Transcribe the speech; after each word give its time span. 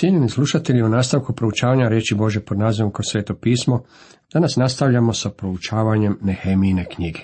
Cijenjeni 0.00 0.28
slušatelji, 0.28 0.82
u 0.82 0.88
nastavku 0.88 1.32
proučavanja 1.32 1.88
reći 1.88 2.14
Bože 2.14 2.40
pod 2.40 2.58
nazivom 2.58 2.92
kroz 2.92 3.06
sveto 3.10 3.34
pismo, 3.34 3.82
danas 4.32 4.56
nastavljamo 4.56 5.12
sa 5.12 5.30
proučavanjem 5.30 6.18
Nehemine 6.22 6.84
knjige. 6.84 7.20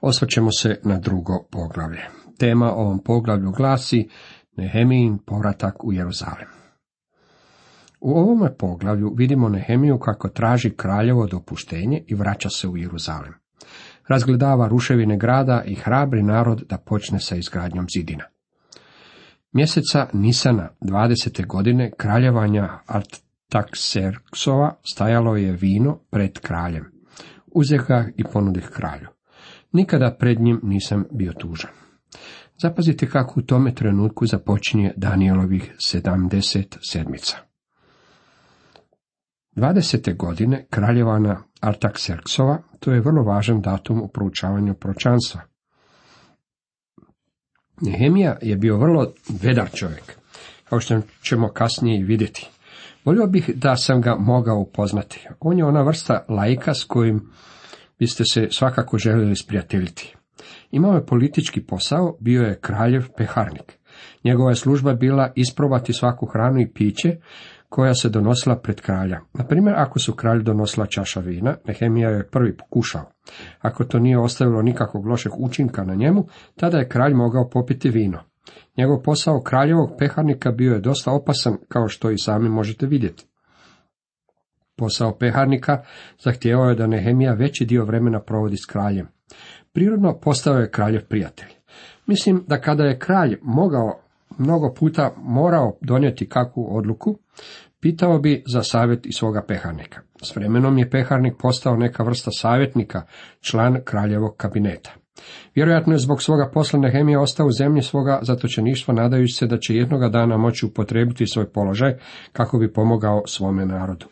Osvrćemo 0.00 0.52
se 0.52 0.80
na 0.84 0.98
drugo 0.98 1.32
poglavlje. 1.50 2.00
Tema 2.38 2.72
ovom 2.72 3.02
poglavlju 3.04 3.50
glasi 3.50 4.08
Nehemijin 4.56 5.18
povratak 5.26 5.84
u 5.84 5.92
Jeruzalem. 5.92 6.48
U 8.00 8.10
ovome 8.10 8.56
poglavlju 8.56 9.14
vidimo 9.16 9.48
Nehemiju 9.48 9.98
kako 9.98 10.28
traži 10.28 10.70
kraljevo 10.70 11.26
dopuštenje 11.26 12.04
i 12.06 12.14
vraća 12.14 12.48
se 12.48 12.68
u 12.68 12.76
Jeruzalem. 12.76 13.34
Razgledava 14.08 14.68
ruševine 14.68 15.16
grada 15.16 15.62
i 15.66 15.74
hrabri 15.74 16.22
narod 16.22 16.62
da 16.68 16.78
počne 16.78 17.20
sa 17.20 17.36
izgradnjom 17.36 17.86
zidina. 17.94 18.24
Mjeseca 19.52 20.06
Nisana 20.12 20.68
20. 20.80 21.46
godine 21.46 21.90
kraljevanja 21.96 22.78
Artaxerxova 22.86 24.70
stajalo 24.92 25.36
je 25.36 25.52
vino 25.52 25.98
pred 26.10 26.38
kraljem. 26.38 26.84
Uze 27.46 27.78
ga 27.88 28.08
i 28.16 28.24
ponudih 28.24 28.70
kralju. 28.72 29.08
Nikada 29.72 30.16
pred 30.18 30.40
njim 30.40 30.60
nisam 30.62 31.04
bio 31.12 31.32
tužan. 31.32 31.70
Zapazite 32.62 33.06
kako 33.06 33.40
u 33.40 33.42
tome 33.42 33.74
trenutku 33.74 34.26
započinje 34.26 34.92
Danielovih 34.96 35.74
70 35.94 36.76
sedmica. 36.90 37.36
20. 39.56 40.16
godine 40.16 40.66
kraljevana 40.70 41.42
Artaxerxova, 41.62 42.58
to 42.80 42.92
je 42.92 43.00
vrlo 43.00 43.22
važan 43.22 43.60
datum 43.60 44.02
u 44.02 44.08
proučavanju 44.08 44.74
pročanstva. 44.74 45.49
Nehemija 47.80 48.36
je 48.42 48.56
bio 48.56 48.76
vrlo 48.76 49.12
vedar 49.42 49.70
čovjek, 49.74 50.16
kao 50.64 50.80
što 50.80 51.00
ćemo 51.22 51.48
kasnije 51.48 52.04
vidjeti. 52.04 52.48
Volio 53.04 53.26
bih 53.26 53.50
da 53.54 53.76
sam 53.76 54.00
ga 54.00 54.16
mogao 54.18 54.58
upoznati. 54.58 55.28
On 55.40 55.58
je 55.58 55.64
ona 55.64 55.82
vrsta 55.82 56.24
lajka 56.28 56.74
s 56.74 56.84
kojim 56.84 57.30
biste 57.98 58.24
se 58.32 58.48
svakako 58.50 58.98
željeli 58.98 59.36
sprijateljiti. 59.36 60.16
Imao 60.70 60.94
je 60.94 61.06
politički 61.06 61.60
posao, 61.60 62.16
bio 62.20 62.42
je 62.42 62.58
kraljev 62.60 63.08
peharnik. 63.16 63.78
Njegova 64.24 64.50
je 64.50 64.56
služba 64.56 64.94
bila 64.94 65.32
isprobati 65.34 65.92
svaku 65.92 66.26
hranu 66.26 66.60
i 66.60 66.72
piće 66.72 67.16
koja 67.70 67.94
se 67.94 68.08
donosila 68.08 68.56
pred 68.56 68.80
kralja. 68.80 69.20
Na 69.34 69.44
primjer, 69.44 69.74
ako 69.78 69.98
su 69.98 70.14
kralju 70.14 70.42
donosila 70.42 70.86
čaša 70.86 71.20
vina, 71.20 71.56
Nehemija 71.64 72.10
je 72.10 72.28
prvi 72.28 72.56
pokušao. 72.56 73.12
Ako 73.60 73.84
to 73.84 73.98
nije 73.98 74.18
ostavilo 74.18 74.62
nikakvog 74.62 75.06
lošeg 75.06 75.32
učinka 75.38 75.84
na 75.84 75.94
njemu, 75.94 76.26
tada 76.56 76.78
je 76.78 76.88
kralj 76.88 77.14
mogao 77.14 77.48
popiti 77.50 77.90
vino. 77.90 78.18
Njegov 78.78 79.02
posao 79.02 79.40
kraljevog 79.40 79.90
peharnika 79.98 80.50
bio 80.52 80.72
je 80.72 80.80
dosta 80.80 81.12
opasan, 81.12 81.56
kao 81.68 81.88
što 81.88 82.10
i 82.10 82.18
sami 82.18 82.48
možete 82.48 82.86
vidjeti. 82.86 83.26
Posao 84.76 85.18
peharnika 85.18 85.82
zahtijevao 86.24 86.68
je 86.68 86.74
da 86.74 86.86
Nehemija 86.86 87.32
veći 87.32 87.64
dio 87.64 87.84
vremena 87.84 88.20
provodi 88.20 88.56
s 88.56 88.66
kraljem. 88.66 89.08
Prirodno 89.72 90.18
postao 90.22 90.58
je 90.58 90.70
kraljev 90.70 91.04
prijatelj. 91.08 91.50
Mislim 92.06 92.44
da 92.48 92.60
kada 92.60 92.84
je 92.84 92.98
kralj 92.98 93.38
mogao 93.42 94.00
mnogo 94.38 94.74
puta 94.74 95.14
morao 95.16 95.78
donijeti 95.80 96.28
kakvu 96.28 96.76
odluku, 96.76 97.18
pitao 97.80 98.18
bi 98.18 98.42
za 98.52 98.62
savjet 98.62 99.06
i 99.06 99.12
svoga 99.12 99.42
peharnika. 99.48 100.00
S 100.22 100.36
vremenom 100.36 100.78
je 100.78 100.90
peharnik 100.90 101.34
postao 101.38 101.76
neka 101.76 102.02
vrsta 102.02 102.30
savjetnika, 102.30 103.02
član 103.40 103.80
kraljevog 103.84 104.36
kabineta. 104.36 104.90
Vjerojatno 105.54 105.92
je 105.92 105.98
zbog 105.98 106.22
svoga 106.22 106.50
posla 106.54 106.80
Nehemija 106.80 107.20
ostao 107.20 107.46
u 107.46 107.52
zemlji 107.52 107.82
svoga 107.82 108.18
zatočeništva 108.22 108.94
nadajući 108.94 109.34
se 109.34 109.46
da 109.46 109.58
će 109.58 109.74
jednoga 109.74 110.08
dana 110.08 110.36
moći 110.36 110.66
upotrebiti 110.66 111.26
svoj 111.26 111.52
položaj 111.52 111.94
kako 112.32 112.58
bi 112.58 112.72
pomogao 112.72 113.22
svome 113.26 113.66
narodu. 113.66 114.06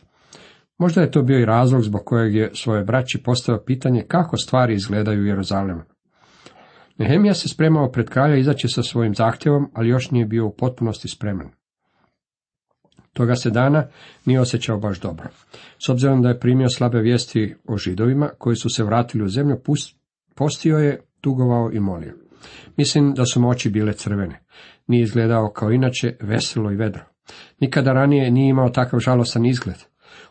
Možda 0.79 1.01
je 1.01 1.11
to 1.11 1.23
bio 1.23 1.41
i 1.41 1.45
razlog 1.45 1.83
zbog 1.83 2.01
kojeg 2.05 2.35
je 2.35 2.51
svoje 2.55 2.85
braći 2.85 3.23
postavio 3.23 3.63
pitanje 3.67 4.05
kako 4.09 4.37
stvari 4.37 4.75
izgledaju 4.75 5.23
u 5.23 5.27
Jeruzalemu. 5.27 5.83
Nehemija 6.99 7.35
se 7.35 7.49
spremao 7.49 7.91
pred 7.91 8.09
kralja 8.09 8.37
izaći 8.37 8.69
sa 8.69 8.83
svojim 8.83 9.15
zahtjevom, 9.15 9.71
ali 9.75 9.89
još 9.89 10.11
nije 10.11 10.27
bio 10.27 10.47
u 10.47 10.55
potpunosti 10.57 11.09
spreman. 11.09 11.51
Toga 13.19 13.35
se 13.35 13.51
dana 13.51 13.87
nije 14.25 14.41
osjećao 14.41 14.79
baš 14.79 15.01
dobro. 15.01 15.29
S 15.87 15.89
obzirom 15.89 16.23
da 16.23 16.29
je 16.29 16.41
primio 16.41 16.69
slabe 16.69 17.01
vijesti 17.01 17.55
o 17.69 17.77
židovima 17.77 18.31
koji 18.39 18.57
su 18.57 18.69
se 18.71 18.85
vratili 18.85 19.25
u 19.25 19.29
zemlju, 19.29 19.61
postio 20.35 20.79
je, 20.79 21.01
tugovao 21.21 21.71
i 21.73 21.81
molio. 21.81 22.15
Mislim 22.77 23.15
da 23.15 23.25
su 23.25 23.41
mu 23.41 23.49
oči 23.49 23.71
bile 23.71 23.93
crvene. 23.93 24.41
Nije 24.87 25.03
izgledao 25.03 25.51
kao 25.51 25.71
inače 25.71 26.17
veselo 26.21 26.73
i 26.73 26.77
vedro. 26.77 27.05
Nikada 27.61 27.93
ranije 27.93 28.31
nije 28.31 28.49
imao 28.49 28.69
takav 28.69 29.01
žalostan 29.01 29.47
izgled. 29.47 29.79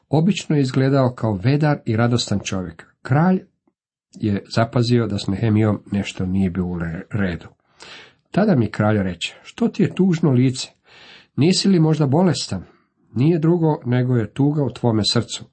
Obično 0.09 0.55
je 0.55 0.61
izgledao 0.61 1.13
kao 1.15 1.39
vedar 1.43 1.79
i 1.85 1.95
radostan 1.95 2.39
čovjek. 2.43 2.85
Kralj 3.01 3.41
je 4.13 4.43
zapazio 4.55 5.07
da 5.07 5.17
s 5.17 5.27
Nehemijom 5.27 5.83
nešto 5.91 6.25
nije 6.25 6.49
bilo 6.49 6.67
u 6.67 6.79
redu. 7.11 7.47
Tada 8.31 8.55
mi 8.55 8.71
kralj 8.71 9.03
reče, 9.03 9.35
što 9.43 9.67
ti 9.67 9.83
je 9.83 9.95
tužno 9.95 10.31
lice? 10.31 10.67
Nisi 11.35 11.67
li 11.67 11.79
možda 11.79 12.05
bolestan? 12.05 12.76
Nije 13.17 13.39
drugo 13.39 13.79
nego 13.85 14.15
je 14.15 14.33
tuga 14.33 14.63
u 14.63 14.69
tvome 14.69 15.01
srcu. 15.11 15.45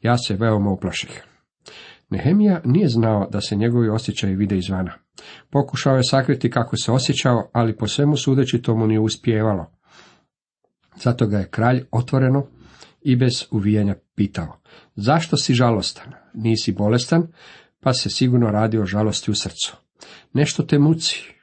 Ja 0.00 0.18
se 0.18 0.36
veoma 0.36 0.70
uplaših. 0.70 1.22
Nehemija 2.10 2.60
nije 2.64 2.88
znao 2.88 3.28
da 3.30 3.40
se 3.40 3.56
njegovi 3.56 3.88
osjećaji 3.88 4.36
vide 4.36 4.58
izvana. 4.58 4.92
Pokušao 5.50 5.96
je 5.96 6.04
sakriti 6.04 6.50
kako 6.50 6.76
se 6.76 6.92
osjećao, 6.92 7.50
ali 7.52 7.76
po 7.76 7.86
svemu 7.86 8.16
sudeći 8.16 8.62
to 8.62 8.76
mu 8.76 8.86
nije 8.86 9.00
uspijevalo. 9.00 9.66
Zato 10.96 11.26
ga 11.26 11.38
je 11.38 11.48
kralj 11.50 11.84
otvoreno 11.90 12.46
i 13.02 13.16
bez 13.16 13.44
uvijanja 13.50 13.94
pitao. 14.14 14.60
Zašto 14.96 15.36
si 15.36 15.54
žalostan? 15.54 16.12
Nisi 16.34 16.72
bolestan, 16.72 17.26
pa 17.80 17.92
se 17.92 18.10
sigurno 18.10 18.50
radi 18.50 18.78
o 18.78 18.86
žalosti 18.86 19.30
u 19.30 19.34
srcu. 19.34 19.76
Nešto 20.32 20.62
te 20.62 20.78
muci. 20.78 21.34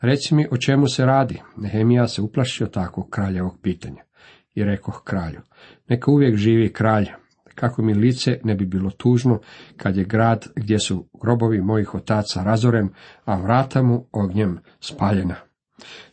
Reci 0.00 0.34
mi 0.34 0.46
o 0.50 0.56
čemu 0.56 0.88
se 0.88 1.06
radi. 1.06 1.40
Nehemija 1.56 2.08
se 2.08 2.22
uplašio 2.22 2.66
takvog 2.66 3.10
kraljevog 3.10 3.58
pitanja. 3.62 4.02
I 4.54 4.64
rekoh 4.64 5.02
kralju, 5.04 5.40
neka 5.88 6.10
uvijek 6.10 6.36
živi 6.36 6.72
kralj, 6.72 7.06
kako 7.54 7.82
mi 7.82 7.94
lice 7.94 8.38
ne 8.44 8.54
bi 8.54 8.66
bilo 8.66 8.90
tužno, 8.90 9.40
kad 9.76 9.96
je 9.96 10.04
grad 10.04 10.46
gdje 10.56 10.78
su 10.78 11.08
grobovi 11.22 11.60
mojih 11.60 11.94
otaca 11.94 12.42
razoren, 12.42 12.88
a 13.24 13.40
vrata 13.40 13.82
mu 13.82 14.06
ognjem 14.12 14.58
spaljena. 14.80 15.34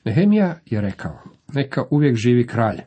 Nehemija 0.05 0.55
je 0.65 0.81
rekao, 0.81 1.19
neka 1.53 1.83
uvijek 1.91 2.15
živi 2.15 2.47
kralj. 2.47 2.81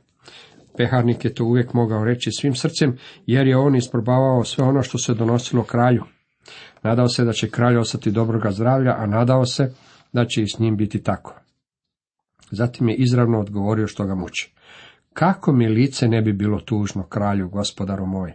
Peharnik 0.76 1.24
je 1.24 1.34
to 1.34 1.44
uvijek 1.44 1.72
mogao 1.72 2.04
reći 2.04 2.30
svim 2.30 2.54
srcem, 2.54 2.96
jer 3.26 3.46
je 3.46 3.56
on 3.56 3.76
isprobavao 3.76 4.44
sve 4.44 4.64
ono 4.64 4.82
što 4.82 4.98
se 4.98 5.14
donosilo 5.14 5.62
kralju. 5.62 6.04
Nadao 6.82 7.08
se 7.08 7.24
da 7.24 7.32
će 7.32 7.50
kralj 7.50 7.76
ostati 7.76 8.10
dobroga 8.10 8.50
zdravlja, 8.50 8.94
a 8.98 9.06
nadao 9.06 9.46
se 9.46 9.72
da 10.12 10.24
će 10.24 10.42
i 10.42 10.48
s 10.48 10.58
njim 10.58 10.76
biti 10.76 11.02
tako. 11.02 11.34
Zatim 12.50 12.88
je 12.88 12.94
izravno 12.94 13.40
odgovorio 13.40 13.86
što 13.86 14.04
ga 14.04 14.14
muči. 14.14 14.54
Kako 15.14 15.52
mi 15.52 15.68
lice 15.68 16.08
ne 16.08 16.22
bi 16.22 16.32
bilo 16.32 16.60
tužno, 16.60 17.02
kralju, 17.02 17.48
gospodaru 17.48 18.06
moj? 18.06 18.32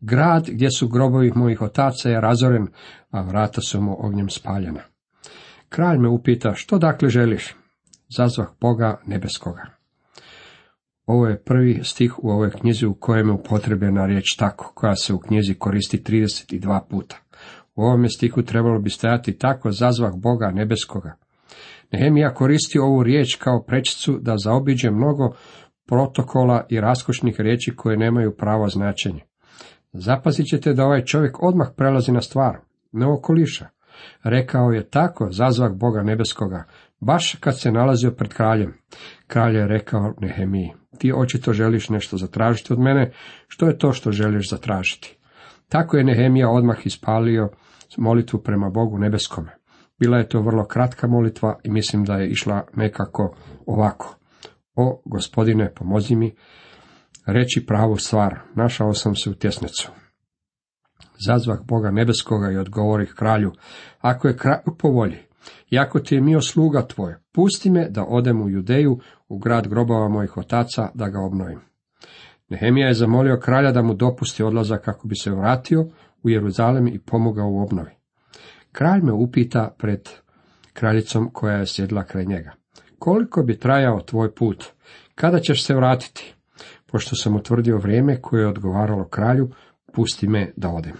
Grad 0.00 0.46
gdje 0.50 0.70
su 0.70 0.88
grobovi 0.88 1.32
mojih 1.34 1.62
otaca 1.62 2.08
je 2.08 2.20
razoren, 2.20 2.66
a 3.10 3.22
vrata 3.22 3.60
su 3.60 3.80
mu 3.80 3.96
ognjem 4.06 4.28
spaljena. 4.28 4.80
Kralj 5.68 5.98
me 5.98 6.08
upita, 6.08 6.54
što 6.54 6.78
dakle 6.78 7.08
želiš? 7.08 7.54
Zazvah 8.16 8.48
Boga 8.60 9.00
nebeskoga. 9.06 9.66
Ovo 11.06 11.26
je 11.26 11.42
prvi 11.42 11.80
stih 11.82 12.24
u 12.24 12.30
ovoj 12.30 12.50
knjizi 12.50 12.86
u 12.86 12.94
kojem 12.94 13.28
je 13.28 13.32
upotrebljena 13.32 14.06
riječ 14.06 14.36
tako, 14.38 14.72
koja 14.74 14.94
se 14.96 15.14
u 15.14 15.18
knjizi 15.18 15.54
koristi 15.54 15.98
32 15.98 16.80
puta. 16.90 17.16
U 17.74 17.82
ovome 17.82 18.08
stihu 18.08 18.42
trebalo 18.42 18.78
bi 18.78 18.90
stajati 18.90 19.38
tako 19.38 19.70
zazvah 19.70 20.12
Boga 20.14 20.50
nebeskoga. 20.50 21.16
Nehemija 21.92 22.34
koristi 22.34 22.78
ovu 22.78 23.02
riječ 23.02 23.36
kao 23.36 23.62
prečicu 23.62 24.18
da 24.20 24.36
zaobiđe 24.36 24.90
mnogo 24.90 25.34
protokola 25.86 26.66
i 26.68 26.80
raskošnih 26.80 27.40
riječi 27.40 27.76
koje 27.76 27.96
nemaju 27.96 28.36
pravo 28.36 28.68
značenje. 28.68 29.20
Zapazit 29.92 30.46
ćete 30.46 30.72
da 30.72 30.84
ovaj 30.84 31.04
čovjek 31.04 31.42
odmah 31.42 31.68
prelazi 31.76 32.12
na 32.12 32.20
stvar, 32.20 32.58
ne 32.92 33.06
okoliša. 33.06 33.66
Rekao 34.22 34.70
je 34.70 34.90
tako 34.90 35.28
zazvah 35.30 35.72
Boga 35.72 36.02
nebeskoga, 36.02 36.64
baš 37.00 37.36
kad 37.40 37.60
se 37.60 37.72
nalazio 37.72 38.10
pred 38.10 38.34
kraljem. 38.34 38.74
Kralj 39.26 39.56
je 39.56 39.68
rekao 39.68 40.14
Nehemiji, 40.20 40.72
ti 40.98 41.12
očito 41.16 41.52
želiš 41.52 41.88
nešto 41.88 42.16
zatražiti 42.16 42.72
od 42.72 42.78
mene, 42.78 43.12
što 43.48 43.66
je 43.66 43.78
to 43.78 43.92
što 43.92 44.12
želiš 44.12 44.50
zatražiti? 44.50 45.18
Tako 45.68 45.96
je 45.96 46.04
Nehemija 46.04 46.50
odmah 46.50 46.86
ispalio 46.86 47.50
molitvu 47.96 48.42
prema 48.42 48.70
Bogu 48.70 48.98
nebeskome. 48.98 49.56
Bila 50.00 50.18
je 50.18 50.28
to 50.28 50.40
vrlo 50.40 50.64
kratka 50.64 51.06
molitva 51.06 51.58
i 51.64 51.70
mislim 51.70 52.04
da 52.04 52.14
je 52.14 52.28
išla 52.28 52.64
nekako 52.74 53.36
ovako. 53.66 54.16
O, 54.76 55.02
gospodine, 55.04 55.74
pomozi 55.74 56.16
mi 56.16 56.34
reći 57.26 57.66
pravu 57.66 57.96
stvar, 57.96 58.38
našao 58.54 58.94
sam 58.94 59.14
se 59.14 59.30
u 59.30 59.34
tjesnicu. 59.34 59.90
Zazvah 61.26 61.58
Boga 61.64 61.90
nebeskoga 61.90 62.50
i 62.50 62.56
odgovorih 62.56 63.14
kralju, 63.16 63.52
ako 64.00 64.28
je 64.28 64.36
kralju 64.36 64.76
po 64.78 64.88
volji, 64.88 65.26
Jako 65.70 66.00
ti 66.00 66.14
je 66.14 66.20
mio 66.20 66.40
sluga 66.40 66.86
tvoj, 66.86 67.14
pusti 67.32 67.70
me 67.70 67.88
da 67.90 68.04
odem 68.04 68.42
u 68.42 68.50
Judeju, 68.50 68.98
u 69.28 69.38
grad 69.38 69.68
grobova 69.68 70.08
mojih 70.08 70.36
otaca, 70.36 70.88
da 70.94 71.08
ga 71.08 71.20
obnovim. 71.20 71.60
Nehemija 72.48 72.86
je 72.86 72.94
zamolio 72.94 73.40
kralja 73.40 73.72
da 73.72 73.82
mu 73.82 73.94
dopusti 73.94 74.42
odlazak 74.42 74.84
kako 74.84 75.08
bi 75.08 75.14
se 75.16 75.30
vratio 75.30 75.86
u 76.22 76.30
Jeruzalem 76.30 76.88
i 76.88 76.98
pomogao 76.98 77.48
u 77.48 77.62
obnovi. 77.62 77.90
Kralj 78.72 79.00
me 79.02 79.12
upita 79.12 79.74
pred 79.78 80.08
kraljicom 80.72 81.30
koja 81.32 81.56
je 81.56 81.66
sjedla 81.66 82.04
kraj 82.04 82.24
njega. 82.24 82.52
Koliko 82.98 83.42
bi 83.42 83.58
trajao 83.58 84.00
tvoj 84.00 84.34
put? 84.34 84.64
Kada 85.14 85.38
ćeš 85.40 85.64
se 85.64 85.74
vratiti? 85.74 86.34
Pošto 86.86 87.16
sam 87.16 87.36
utvrdio 87.36 87.78
vrijeme 87.78 88.20
koje 88.20 88.40
je 88.40 88.48
odgovaralo 88.48 89.08
kralju, 89.08 89.50
pusti 89.94 90.28
me 90.28 90.52
da 90.56 90.68
odem. 90.68 90.92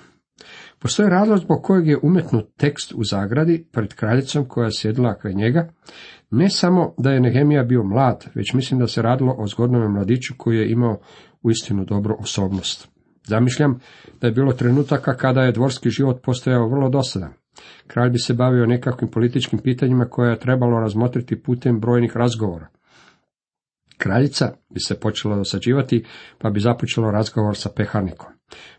Postoji 0.78 1.08
razlog 1.08 1.38
zbog 1.38 1.62
kojeg 1.62 1.86
je 1.86 1.98
umetnut 2.02 2.48
tekst 2.56 2.92
u 2.96 3.04
zagradi 3.04 3.66
pred 3.72 3.94
kraljicom 3.94 4.44
koja 4.44 4.64
je 4.64 4.72
sjedila 4.72 5.18
kraj 5.18 5.34
njega, 5.34 5.68
ne 6.30 6.50
samo 6.50 6.94
da 6.98 7.10
je 7.10 7.20
Nehemija 7.20 7.62
bio 7.62 7.82
mlad, 7.82 8.24
već 8.34 8.52
mislim 8.52 8.80
da 8.80 8.86
se 8.86 9.02
radilo 9.02 9.34
o 9.38 9.46
zgodnom 9.46 9.92
mladiću 9.92 10.34
koji 10.36 10.56
je 10.56 10.70
imao 10.70 11.00
uistinu 11.42 11.84
dobru 11.84 12.16
osobnost. 12.20 12.88
Zamišljam 13.24 13.80
da 14.20 14.26
je 14.26 14.32
bilo 14.32 14.52
trenutaka 14.52 15.16
kada 15.16 15.42
je 15.42 15.52
dvorski 15.52 15.90
život 15.90 16.22
postojao 16.22 16.68
vrlo 16.68 16.88
dosadan. 16.88 17.32
Kralj 17.86 18.10
bi 18.10 18.18
se 18.18 18.34
bavio 18.34 18.66
nekakvim 18.66 19.10
političkim 19.10 19.58
pitanjima 19.58 20.04
koje 20.04 20.30
je 20.30 20.38
trebalo 20.38 20.80
razmotriti 20.80 21.42
putem 21.42 21.80
brojnih 21.80 22.16
razgovora. 22.16 22.66
Kraljica 23.98 24.52
bi 24.70 24.80
se 24.80 25.00
počela 25.00 25.36
dosađivati, 25.36 26.04
pa 26.38 26.50
bi 26.50 26.60
započelo 26.60 27.10
razgovor 27.10 27.56
sa 27.56 27.70
peharnikom. 27.76 28.28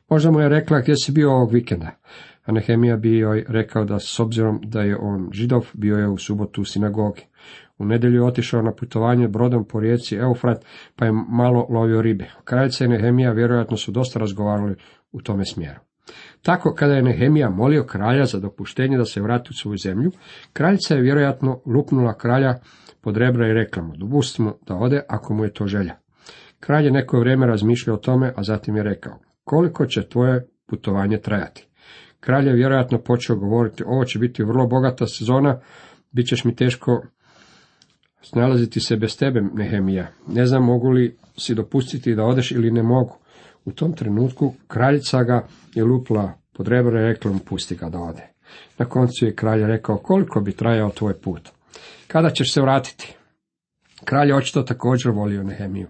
Možda 0.10 0.32
mu 0.32 0.40
je 0.40 0.50
rekla 0.50 0.80
gdje 0.80 0.96
si 0.96 1.12
bio 1.12 1.32
ovog 1.32 1.54
vikenda, 1.54 1.92
a 2.46 2.52
Nehemija 2.52 2.98
bi 2.98 3.18
joj 3.18 3.46
rekao 3.48 3.86
da 3.86 4.00
s 4.00 4.20
obzirom 4.20 4.62
da 4.64 4.82
je 4.82 4.98
on 4.98 5.30
židov, 5.32 5.68
bio 5.74 5.98
je 5.98 6.08
u 6.08 6.18
subotu 6.18 6.62
u 6.62 6.66
sinagogi. 6.66 7.22
U 7.78 7.86
nedjelju 7.86 8.16
je 8.16 8.28
otišao 8.28 8.62
na 8.62 8.74
putovanje 8.74 9.28
brodom 9.28 9.66
po 9.68 9.80
rijeci 9.80 10.16
Eufrat, 10.16 10.66
pa 10.96 11.06
je 11.06 11.12
malo 11.30 11.68
lovio 11.70 12.02
ribe. 12.02 12.26
Kraljica 12.44 12.86
i 12.86 12.88
Nehemija 12.88 13.32
vjerojatno 13.32 13.78
su 13.78 13.92
dosta 13.92 14.20
razgovarali 14.20 14.76
u 15.12 15.22
tome 15.22 15.46
smjeru. 15.46 15.87
Tako 16.42 16.74
kada 16.74 16.94
je 16.94 17.02
Nehemija 17.02 17.50
molio 17.50 17.84
kralja 17.84 18.26
za 18.26 18.40
dopuštenje 18.40 18.98
da 18.98 19.06
se 19.06 19.22
vrati 19.22 19.48
u 19.50 19.54
svoju 19.54 19.78
zemlju, 19.78 20.12
kraljica 20.54 20.96
je 20.96 21.02
vjerojatno 21.02 21.62
lupnula 21.66 22.18
kralja 22.18 22.56
pod 23.02 23.18
rebra 23.18 23.48
i 23.48 23.54
rekla 23.54 23.84
mu, 23.84 23.94
dopusti 23.98 24.44
da 24.68 24.76
ode 24.76 25.02
ako 25.10 25.34
mu 25.34 25.44
je 25.44 25.54
to 25.54 25.68
želja. 25.68 25.96
Kralj 26.60 26.86
je 26.86 26.92
neko 26.92 27.20
vrijeme 27.20 27.46
razmišljao 27.46 27.96
o 27.96 28.00
tome, 28.00 28.34
a 28.36 28.44
zatim 28.44 28.76
je 28.76 28.84
rekao, 28.84 29.20
koliko 29.44 29.86
će 29.86 30.10
tvoje 30.10 30.48
putovanje 30.68 31.18
trajati? 31.18 31.68
Kralj 32.20 32.48
je 32.48 32.54
vjerojatno 32.54 33.02
počeo 33.02 33.36
govoriti, 33.36 33.84
ovo 33.84 34.06
će 34.06 34.20
biti 34.20 34.44
vrlo 34.44 34.68
bogata 34.68 35.06
sezona, 35.08 35.60
bit 36.12 36.28
ćeš 36.28 36.44
mi 36.44 36.56
teško 36.56 37.02
snalaziti 38.22 38.80
se 38.80 38.98
bez 38.98 39.18
tebe, 39.18 39.42
Nehemija. 39.42 40.08
Ne 40.28 40.46
znam 40.46 40.64
mogu 40.64 40.90
li 40.90 41.18
si 41.38 41.56
dopustiti 41.56 42.16
da 42.16 42.24
odeš 42.24 42.52
ili 42.52 42.72
ne 42.72 42.84
mogu. 42.84 43.18
U 43.68 43.72
tom 43.72 43.94
trenutku 43.94 44.54
kraljica 44.68 45.24
ga 45.24 45.48
je 45.76 45.84
lupla 45.84 46.34
pod 46.54 46.68
rebra 46.68 47.02
i 47.02 47.04
rekla 47.04 47.32
mu 47.32 47.40
pusti 47.40 47.76
ga 47.76 47.90
da 47.90 48.00
ode. 48.00 48.28
Na 48.78 48.86
koncu 48.86 49.26
je 49.26 49.36
kralj 49.36 49.66
rekao 49.66 49.98
koliko 49.98 50.42
bi 50.42 50.52
trajao 50.52 50.90
tvoj 50.90 51.14
put. 51.22 51.50
Kada 52.08 52.30
ćeš 52.30 52.54
se 52.54 52.62
vratiti? 52.62 53.16
Kralj 54.06 54.30
je 54.30 54.36
očito 54.36 54.64
također 54.64 55.12
volio 55.12 55.44
Nehemiju. 55.44 55.88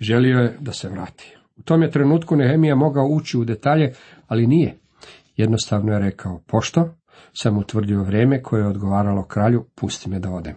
Želio 0.00 0.38
je 0.38 0.56
da 0.60 0.72
se 0.72 0.88
vrati. 0.88 1.36
U 1.56 1.62
tom 1.62 1.82
je 1.82 1.90
trenutku 1.90 2.36
Nehemija 2.36 2.74
mogao 2.74 3.06
ući 3.06 3.38
u 3.38 3.44
detalje, 3.44 3.92
ali 4.26 4.46
nije. 4.46 4.78
Jednostavno 5.36 5.92
je 5.92 5.98
rekao, 5.98 6.40
pošto 6.46 6.94
sam 7.32 7.58
utvrdio 7.58 8.02
vrijeme 8.02 8.42
koje 8.42 8.60
je 8.60 8.68
odgovaralo 8.68 9.24
kralju, 9.24 9.64
pusti 9.74 10.10
me 10.10 10.18
da 10.18 10.30
odem. 10.30 10.54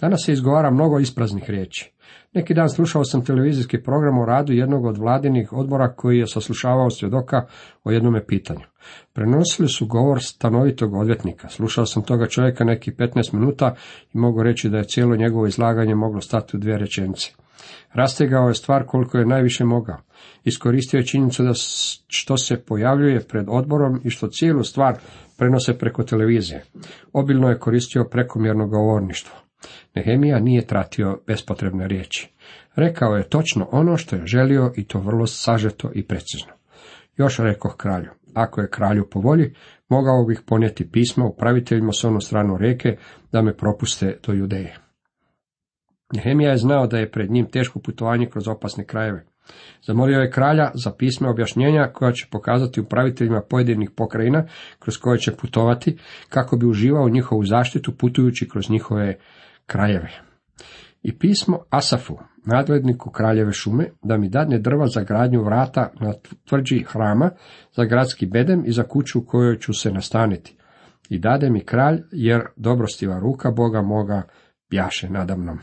Danas 0.00 0.22
se 0.26 0.32
izgovara 0.32 0.70
mnogo 0.70 0.98
ispraznih 0.98 1.50
riječi. 1.50 1.92
Neki 2.34 2.54
dan 2.54 2.68
slušao 2.68 3.04
sam 3.04 3.24
televizijski 3.24 3.82
program 3.82 4.18
o 4.18 4.24
radu 4.24 4.52
jednog 4.52 4.84
od 4.84 4.98
vladinih 4.98 5.52
odbora 5.52 5.94
koji 5.94 6.18
je 6.18 6.26
saslušavao 6.26 6.90
svjedoka 6.90 7.46
o 7.84 7.90
jednome 7.90 8.26
pitanju. 8.26 8.64
Prenosili 9.12 9.68
su 9.68 9.86
govor 9.86 10.22
stanovitog 10.22 10.94
odvjetnika. 10.94 11.48
Slušao 11.48 11.86
sam 11.86 12.02
toga 12.02 12.26
čovjeka 12.26 12.64
neki 12.64 12.90
15 12.90 13.34
minuta 13.34 13.74
i 14.14 14.18
mogu 14.18 14.42
reći 14.42 14.68
da 14.68 14.78
je 14.78 14.84
cijelo 14.84 15.16
njegovo 15.16 15.46
izlaganje 15.46 15.94
moglo 15.94 16.20
stati 16.20 16.56
u 16.56 16.60
dvije 16.60 16.78
rečenice. 16.78 17.30
Rastegao 17.92 18.48
je 18.48 18.54
stvar 18.54 18.86
koliko 18.86 19.18
je 19.18 19.26
najviše 19.26 19.64
mogao. 19.64 19.98
Iskoristio 20.44 20.98
je 20.98 21.06
činjenicu 21.06 21.42
da 21.42 21.52
što 22.06 22.36
se 22.36 22.56
pojavljuje 22.56 23.20
pred 23.20 23.46
odborom 23.48 24.00
i 24.04 24.10
što 24.10 24.28
cijelu 24.28 24.64
stvar 24.64 24.94
prenose 25.38 25.78
preko 25.78 26.02
televizije. 26.02 26.64
Obilno 27.12 27.48
je 27.48 27.58
koristio 27.58 28.04
prekomjerno 28.10 28.66
govorništvo. 28.66 29.41
Nehemija 29.94 30.38
nije 30.38 30.66
tratio 30.66 31.20
bespotrebne 31.26 31.88
riječi. 31.88 32.30
Rekao 32.76 33.16
je 33.16 33.28
točno 33.28 33.68
ono 33.72 33.96
što 33.96 34.16
je 34.16 34.26
želio 34.26 34.72
i 34.76 34.84
to 34.84 34.98
vrlo 34.98 35.26
sažeto 35.26 35.90
i 35.94 36.06
precizno. 36.06 36.52
Još 37.16 37.38
rekoh 37.38 37.76
kralju, 37.76 38.10
ako 38.34 38.60
je 38.60 38.70
kralju 38.70 39.08
po 39.10 39.20
volji, 39.20 39.54
mogao 39.88 40.24
bih 40.24 40.40
ponijeti 40.46 40.90
pismo 40.90 41.28
upraviteljima 41.28 41.92
s 41.92 42.04
onu 42.04 42.20
stranu 42.20 42.56
reke 42.56 42.96
da 43.32 43.42
me 43.42 43.56
propuste 43.56 44.18
do 44.26 44.32
Judeje. 44.32 44.76
Nehemija 46.12 46.50
je 46.50 46.56
znao 46.56 46.86
da 46.86 46.98
je 46.98 47.10
pred 47.10 47.30
njim 47.30 47.46
teško 47.50 47.78
putovanje 47.78 48.26
kroz 48.26 48.48
opasne 48.48 48.84
krajeve. 48.84 49.26
Zamolio 49.86 50.20
je 50.20 50.30
kralja 50.30 50.70
za 50.74 50.92
pisme 50.98 51.28
objašnjenja 51.28 51.90
koja 51.92 52.12
će 52.12 52.26
pokazati 52.30 52.80
upraviteljima 52.80 53.42
pojedinih 53.50 53.90
pokrajina 53.96 54.46
kroz 54.78 54.96
koje 54.96 55.18
će 55.18 55.36
putovati, 55.36 55.98
kako 56.28 56.56
bi 56.56 56.66
uživao 56.66 57.08
njihovu 57.08 57.44
zaštitu 57.44 57.96
putujući 57.96 58.48
kroz 58.48 58.70
njihove 58.70 59.18
krajeve. 59.66 60.10
I 61.02 61.18
pismo 61.18 61.58
Asafu, 61.70 62.18
nadgledniku 62.46 63.10
kraljeve 63.10 63.52
šume, 63.52 63.90
da 64.02 64.16
mi 64.16 64.28
dadne 64.28 64.58
drva 64.58 64.86
za 64.86 65.02
gradnju 65.02 65.42
vrata 65.42 65.90
na 66.00 66.12
tvrđi 66.48 66.84
hrama, 66.88 67.30
za 67.76 67.84
gradski 67.84 68.26
bedem 68.26 68.62
i 68.66 68.72
za 68.72 68.82
kuću 68.82 69.18
u 69.18 69.24
kojoj 69.24 69.58
ću 69.58 69.72
se 69.72 69.90
nastaniti. 69.90 70.56
I 71.08 71.18
dade 71.18 71.50
mi 71.50 71.64
kralj, 71.64 72.02
jer 72.12 72.42
dobrostiva 72.56 73.18
ruka 73.18 73.50
Boga 73.50 73.82
moga 73.82 74.22
bjaše 74.70 75.10
nadamnom. 75.10 75.58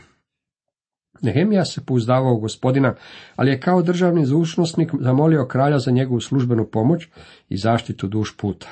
Nehemija 1.22 1.64
se 1.64 1.84
pouzdavao 1.86 2.36
gospodina, 2.36 2.94
ali 3.36 3.50
je 3.50 3.60
kao 3.60 3.82
državni 3.82 4.26
zvučnosnik 4.26 4.92
zamolio 5.00 5.46
kralja 5.46 5.78
za 5.78 5.90
njegovu 5.90 6.20
službenu 6.20 6.68
pomoć 6.72 7.08
i 7.48 7.56
zaštitu 7.56 8.08
duš 8.08 8.36
puta. 8.36 8.68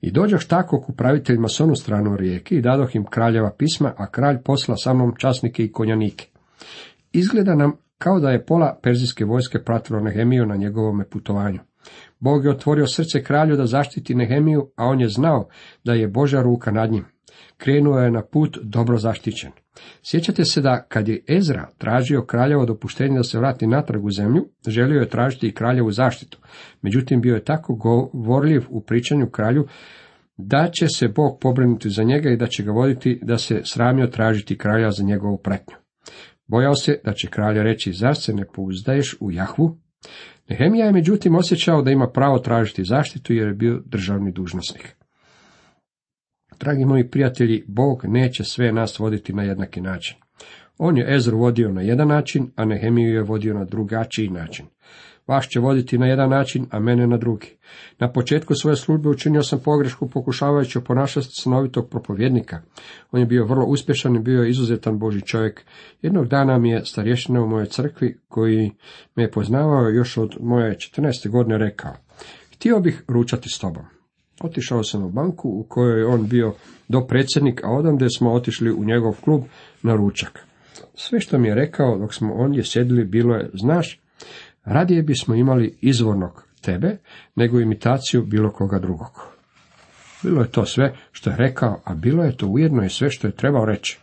I 0.00 0.10
dođoh 0.10 0.44
tako 0.44 0.80
k 0.80 0.88
upraviteljima 0.88 1.48
s 1.48 1.60
onu 1.60 1.74
stranu 1.74 2.16
rijeke 2.16 2.54
i 2.54 2.62
dadoh 2.62 2.96
im 2.96 3.04
kraljeva 3.04 3.54
pisma, 3.58 3.92
a 3.96 4.10
kralj 4.10 4.42
posla 4.44 4.76
sa 4.76 4.94
mnom 4.94 5.14
časnike 5.18 5.64
i 5.64 5.72
konjanike. 5.72 6.28
Izgleda 7.12 7.54
nam 7.54 7.72
kao 7.98 8.20
da 8.20 8.30
je 8.30 8.46
pola 8.46 8.78
perzijske 8.82 9.24
vojske 9.24 9.58
pratilo 9.64 10.00
Nehemiju 10.00 10.46
na 10.46 10.56
njegovome 10.56 11.04
putovanju. 11.04 11.58
Bog 12.20 12.44
je 12.44 12.50
otvorio 12.50 12.86
srce 12.86 13.22
kralju 13.22 13.56
da 13.56 13.66
zaštiti 13.66 14.14
Nehemiju, 14.14 14.70
a 14.76 14.84
on 14.84 15.00
je 15.00 15.08
znao 15.08 15.48
da 15.84 15.92
je 15.92 16.08
Božja 16.08 16.42
ruka 16.42 16.70
nad 16.70 16.90
njim. 16.90 17.04
Krenuo 17.56 17.98
je 17.98 18.10
na 18.10 18.22
put 18.22 18.58
dobro 18.62 18.98
zaštićen. 18.98 19.50
Sjećate 20.02 20.44
se 20.44 20.60
da 20.60 20.86
kad 20.88 21.08
je 21.08 21.24
Ezra 21.28 21.68
tražio 21.78 22.24
kraljevo 22.24 22.66
dopuštenje 22.66 23.16
da 23.16 23.22
se 23.22 23.38
vrati 23.38 23.66
natrag 23.66 24.04
u 24.04 24.10
zemlju, 24.10 24.48
želio 24.66 25.00
je 25.00 25.08
tražiti 25.08 25.48
i 25.48 25.54
kraljevu 25.54 25.90
zaštitu. 25.90 26.38
Međutim, 26.82 27.20
bio 27.20 27.34
je 27.34 27.44
tako 27.44 27.74
govorljiv 27.74 28.62
u 28.68 28.80
pričanju 28.80 29.30
kralju 29.30 29.66
da 30.36 30.68
će 30.72 30.88
se 30.88 31.08
Bog 31.08 31.38
pobrinuti 31.40 31.90
za 31.90 32.02
njega 32.02 32.30
i 32.30 32.36
da 32.36 32.46
će 32.46 32.62
ga 32.62 32.72
voditi 32.72 33.20
da 33.22 33.38
se 33.38 33.60
sramio 33.64 34.06
tražiti 34.06 34.58
kralja 34.58 34.90
za 34.90 35.04
njegovu 35.04 35.38
pretnju. 35.38 35.76
Bojao 36.46 36.74
se 36.74 37.00
da 37.04 37.12
će 37.12 37.28
kralja 37.28 37.62
reći, 37.62 37.92
zar 37.92 38.16
se 38.16 38.34
ne 38.34 38.44
pouzdaješ 38.54 39.16
u 39.20 39.32
Jahvu? 39.32 39.78
Nehemija 40.48 40.86
je 40.86 40.92
međutim 40.92 41.34
osjećao 41.34 41.82
da 41.82 41.90
ima 41.90 42.10
pravo 42.10 42.38
tražiti 42.38 42.84
zaštitu 42.84 43.34
jer 43.34 43.48
je 43.48 43.54
bio 43.54 43.82
državni 43.86 44.32
dužnosnik. 44.32 44.96
Dragi 46.60 46.84
moji 46.84 47.10
prijatelji, 47.10 47.64
Bog 47.66 48.00
neće 48.04 48.44
sve 48.44 48.72
nas 48.72 48.98
voditi 48.98 49.32
na 49.32 49.42
jednaki 49.42 49.80
način. 49.80 50.16
On 50.78 50.98
je 50.98 51.14
Ezru 51.14 51.38
vodio 51.38 51.72
na 51.72 51.82
jedan 51.82 52.08
način, 52.08 52.50
a 52.56 52.64
Nehemiju 52.64 53.14
je 53.14 53.22
vodio 53.22 53.54
na 53.54 53.64
drugačiji 53.64 54.28
način. 54.28 54.66
Vaš 55.28 55.48
će 55.48 55.60
voditi 55.60 55.98
na 55.98 56.06
jedan 56.06 56.30
način, 56.30 56.66
a 56.70 56.78
mene 56.78 57.06
na 57.06 57.16
drugi. 57.16 57.56
Na 57.98 58.12
početku 58.12 58.54
svoje 58.54 58.76
službe 58.76 59.08
učinio 59.08 59.42
sam 59.42 59.60
pogrešku 59.64 60.08
pokušavajući 60.08 60.80
ponašati 60.80 61.26
stanovitog 61.30 61.90
propovjednika. 61.90 62.60
On 63.12 63.20
je 63.20 63.26
bio 63.26 63.44
vrlo 63.44 63.66
uspješan 63.66 64.16
i 64.16 64.20
bio 64.20 64.44
izuzetan 64.44 64.98
Boži 64.98 65.20
čovjek. 65.20 65.64
Jednog 66.02 66.28
dana 66.28 66.58
mi 66.58 66.70
je 66.70 66.84
starješina 66.84 67.42
u 67.42 67.48
mojoj 67.48 67.66
crkvi, 67.66 68.18
koji 68.28 68.70
me 69.16 69.22
je 69.22 69.30
poznavao 69.30 69.88
još 69.88 70.16
od 70.16 70.36
moje 70.40 70.76
14. 70.76 71.30
godine, 71.30 71.58
rekao, 71.58 71.92
htio 72.54 72.80
bih 72.80 73.04
ručati 73.08 73.48
s 73.48 73.58
tobom. 73.58 73.84
Otišao 74.40 74.82
sam 74.84 75.04
u 75.04 75.10
banku 75.10 75.48
u 75.48 75.66
kojoj 75.68 76.00
je 76.00 76.06
on 76.06 76.28
bio 76.28 76.54
do 76.88 77.06
predsjednik, 77.06 77.64
a 77.64 77.70
odande 77.70 78.06
smo 78.10 78.32
otišli 78.32 78.72
u 78.72 78.84
njegov 78.84 79.16
klub 79.24 79.42
na 79.82 79.94
ručak. 79.94 80.38
Sve 80.94 81.20
što 81.20 81.38
mi 81.38 81.48
je 81.48 81.54
rekao 81.54 81.98
dok 81.98 82.14
smo 82.14 82.34
ondje 82.34 82.64
sjedili 82.64 83.04
bilo 83.04 83.34
je, 83.34 83.50
znaš, 83.54 84.00
radije 84.68 85.02
bismo 85.02 85.34
imali 85.34 85.78
izvornog 85.80 86.44
tebe, 86.60 86.96
nego 87.34 87.60
imitaciju 87.60 88.24
bilo 88.24 88.50
koga 88.50 88.78
drugog. 88.78 89.38
Bilo 90.22 90.42
je 90.42 90.50
to 90.50 90.64
sve 90.64 90.94
što 91.12 91.30
je 91.30 91.36
rekao, 91.36 91.80
a 91.84 91.94
bilo 91.94 92.24
je 92.24 92.36
to 92.36 92.46
ujedno 92.46 92.84
i 92.84 92.88
sve 92.88 93.10
što 93.10 93.26
je 93.26 93.36
trebao 93.36 93.64
reći. 93.64 93.98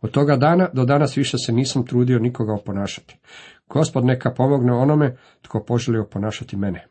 Od 0.00 0.10
toga 0.10 0.36
dana 0.36 0.68
do 0.72 0.84
danas 0.84 1.16
više 1.16 1.38
se 1.38 1.52
nisam 1.52 1.86
trudio 1.86 2.18
nikoga 2.18 2.54
oponašati. 2.54 3.16
Gospod 3.68 4.04
neka 4.04 4.30
pomogne 4.30 4.72
onome 4.72 5.16
tko 5.42 5.64
poželio 5.64 6.08
ponašati 6.12 6.56
mene. 6.56 6.86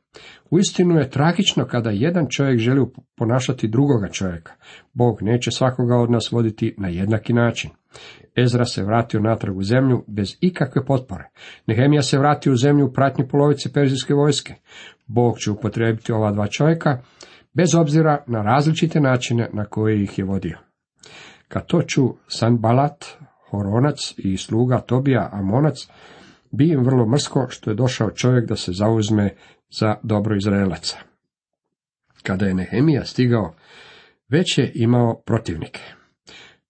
Uistinu 0.50 0.96
je 1.00 1.10
tragično 1.10 1.66
kada 1.66 1.90
jedan 1.90 2.28
čovjek 2.30 2.60
želi 2.60 2.86
ponašati 3.16 3.68
drugoga 3.68 4.08
čovjeka. 4.08 4.54
Bog 4.94 5.22
neće 5.22 5.52
svakoga 5.52 5.96
od 5.96 6.12
nas 6.12 6.32
voditi 6.32 6.76
na 6.78 6.88
jednaki 6.88 7.34
način. 7.34 7.70
Ezra 8.36 8.66
se 8.66 8.84
vratio 8.84 9.20
natrag 9.20 9.58
u 9.58 9.64
zemlju 9.64 10.04
bez 10.08 10.38
ikakve 10.42 10.86
potpore. 10.86 11.30
Nehemija 11.68 12.02
se 12.02 12.18
vratio 12.18 12.54
u 12.54 12.56
zemlju 12.56 12.86
u 12.86 12.94
pratnji 12.94 13.28
polovice 13.28 13.74
perzijske 13.74 14.14
vojske. 14.14 14.54
Bog 15.08 15.40
će 15.40 15.52
upotrijebiti 15.52 16.12
ova 16.12 16.32
dva 16.32 16.48
čovjeka, 16.48 17.02
bez 17.54 17.76
obzira 17.76 18.24
na 18.28 18.42
različite 18.42 19.00
načine 19.00 19.50
na 19.54 19.66
koje 19.66 20.04
ih 20.04 20.20
je 20.20 20.26
vodio. 20.26 20.58
Kad 21.48 21.66
to 21.66 21.82
ču 21.82 22.02
Sanbalat, 22.28 23.06
Horonac 23.50 24.14
i 24.18 24.38
sluga 24.38 24.80
Tobija 24.80 25.30
Amonac, 25.32 25.76
bi 26.52 26.70
im 26.70 26.84
vrlo 26.84 27.06
mrsko 27.06 27.48
što 27.50 27.70
je 27.70 27.76
došao 27.76 28.12
čovjek 28.12 28.50
da 28.50 28.56
se 28.56 28.72
zauzme 28.72 29.36
za 29.72 29.96
dobro 30.04 30.36
Izraelaca. 30.36 30.98
Kada 32.24 32.46
je 32.46 32.54
Nehemija 32.54 33.06
stigao, 33.06 33.54
već 34.30 34.58
je 34.58 34.72
imao 34.76 35.22
protivnike. 35.26 35.82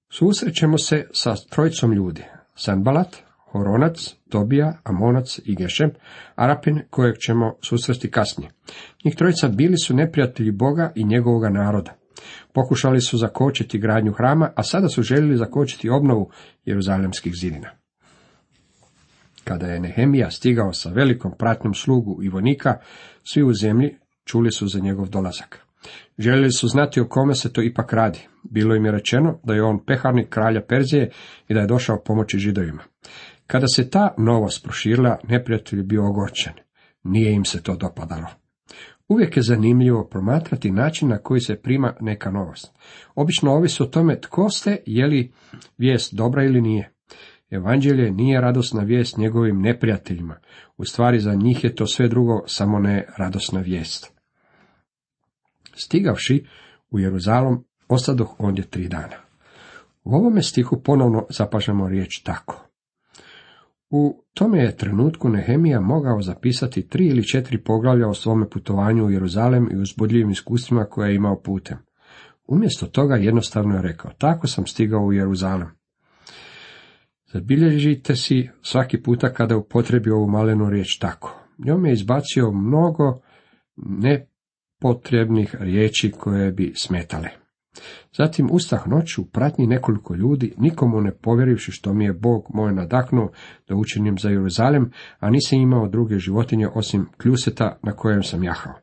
Susrećemo 0.09 0.77
se 0.77 1.07
sa 1.13 1.35
trojicom 1.49 1.93
ljudi, 1.93 2.23
Sanbalat, 2.55 3.15
Horonac, 3.51 4.15
Tobija, 4.29 4.77
Amonac 4.83 5.39
i 5.45 5.55
Gešem, 5.55 5.91
Arapin 6.35 6.81
kojeg 6.89 7.17
ćemo 7.17 7.55
susresti 7.61 8.11
kasnije. 8.11 8.51
Njih 9.05 9.15
trojica 9.15 9.47
bili 9.47 9.77
su 9.77 9.95
neprijatelji 9.95 10.51
Boga 10.51 10.91
i 10.95 11.03
njegovoga 11.03 11.49
naroda. 11.49 11.93
Pokušali 12.53 13.01
su 13.01 13.17
zakočiti 13.17 13.79
gradnju 13.79 14.11
hrama, 14.11 14.51
a 14.55 14.63
sada 14.63 14.89
su 14.89 15.03
željeli 15.03 15.37
zakočiti 15.37 15.89
obnovu 15.89 16.29
jeruzalemskih 16.65 17.33
zidina. 17.35 17.80
Kada 19.43 19.67
je 19.67 19.79
Nehemija 19.79 20.31
stigao 20.31 20.73
sa 20.73 20.89
velikom 20.89 21.31
pratnjom 21.37 21.73
slugu 21.73 22.23
i 22.23 22.29
vojnika, 22.29 22.77
svi 23.23 23.43
u 23.43 23.53
zemlji 23.53 23.97
čuli 24.25 24.51
su 24.51 24.67
za 24.67 24.79
njegov 24.79 25.09
dolazak. 25.09 25.65
Željeli 26.17 26.51
su 26.51 26.67
znati 26.67 27.01
o 27.01 27.07
kome 27.07 27.35
se 27.35 27.53
to 27.53 27.61
ipak 27.61 27.93
radi. 27.93 28.27
Bilo 28.43 28.75
im 28.75 28.85
je 28.85 28.91
rečeno 28.91 29.39
da 29.43 29.53
je 29.53 29.63
on 29.63 29.85
peharnik 29.85 30.29
kralja 30.29 30.61
Perzije 30.61 31.11
i 31.47 31.53
da 31.53 31.59
je 31.59 31.67
došao 31.67 32.03
pomoći 32.05 32.37
židovima. 32.37 32.83
Kada 33.47 33.67
se 33.67 33.89
ta 33.89 34.13
novost 34.17 34.63
proširila, 34.63 35.17
neprijatelj 35.27 35.79
je 35.79 35.83
bio 35.83 36.07
ogorčen. 36.09 36.53
Nije 37.03 37.33
im 37.33 37.45
se 37.45 37.63
to 37.63 37.75
dopadalo. 37.75 38.27
Uvijek 39.07 39.37
je 39.37 39.43
zanimljivo 39.43 40.07
promatrati 40.07 40.71
način 40.71 41.09
na 41.09 41.17
koji 41.17 41.41
se 41.41 41.55
prima 41.55 41.93
neka 41.99 42.31
novost. 42.31 42.71
Obično 43.15 43.51
ovisi 43.51 43.83
o 43.83 43.85
tome 43.85 44.21
tko 44.21 44.49
ste, 44.49 44.77
je 44.85 45.07
li 45.07 45.31
vijest 45.77 46.13
dobra 46.13 46.43
ili 46.43 46.61
nije. 46.61 46.91
Evanđelje 47.51 48.11
nije 48.11 48.41
radosna 48.41 48.83
vijest 48.83 49.17
njegovim 49.17 49.61
neprijateljima. 49.61 50.37
U 50.77 50.85
stvari 50.85 51.19
za 51.19 51.35
njih 51.35 51.63
je 51.63 51.75
to 51.75 51.87
sve 51.87 52.07
drugo, 52.07 52.43
samo 52.47 52.79
ne 52.79 53.05
radosna 53.17 53.59
vijest. 53.59 54.13
Stigavši 55.75 56.45
u 56.91 56.99
Jeruzalom, 56.99 57.65
ostadoh 57.87 58.35
ondje 58.39 58.69
tri 58.69 58.87
dana. 58.87 59.15
U 60.03 60.15
ovome 60.15 60.41
stihu 60.41 60.81
ponovno 60.83 61.25
zapažemo 61.29 61.89
riječ 61.89 62.23
tako. 62.23 62.67
U 63.89 64.23
tome 64.33 64.59
je 64.59 64.77
trenutku 64.77 65.29
Nehemija 65.29 65.81
mogao 65.81 66.21
zapisati 66.21 66.87
tri 66.87 67.07
ili 67.07 67.27
četiri 67.27 67.63
poglavlja 67.63 68.07
o 68.07 68.13
svome 68.13 68.49
putovanju 68.49 69.05
u 69.05 69.11
Jeruzalem 69.11 69.69
i 69.71 69.77
uzbudljivim 69.77 70.29
iskustvima 70.29 70.85
koje 70.85 71.09
je 71.09 71.15
imao 71.15 71.41
putem. 71.41 71.77
Umjesto 72.47 72.85
toga 72.85 73.15
jednostavno 73.15 73.75
je 73.75 73.81
rekao, 73.81 74.11
tako 74.17 74.47
sam 74.47 74.67
stigao 74.67 75.01
u 75.01 75.13
Jeruzalem. 75.13 75.80
Zabilježite 77.33 78.15
si 78.15 78.49
svaki 78.61 79.01
puta 79.01 79.33
kada 79.33 79.57
upotrebi 79.57 80.11
ovu 80.11 80.27
malenu 80.27 80.69
riječ 80.69 80.97
tako. 80.97 81.41
Njome 81.65 81.89
je 81.89 81.93
izbacio 81.93 82.51
mnogo 82.51 83.21
nepotrebnih 83.75 85.55
riječi 85.59 86.11
koje 86.11 86.51
bi 86.51 86.73
smetale. 86.75 87.29
Zatim 88.17 88.49
ustah 88.51 88.87
noću 88.87 89.25
pratnji 89.31 89.67
nekoliko 89.67 90.15
ljudi, 90.15 90.53
nikomu 90.57 91.01
ne 91.01 91.11
povjerivši 91.11 91.71
što 91.71 91.93
mi 91.93 92.05
je 92.05 92.13
Bog 92.13 92.45
moj 92.53 92.73
nadahnuo 92.73 93.31
da 93.67 93.75
učinim 93.75 94.17
za 94.17 94.29
Jeruzalem, 94.29 94.91
a 95.19 95.29
nisam 95.29 95.59
imao 95.59 95.87
druge 95.87 96.19
životinje 96.19 96.67
osim 96.67 97.07
kljuseta 97.21 97.79
na 97.83 97.91
kojem 97.91 98.23
sam 98.23 98.43
jahao. 98.43 98.73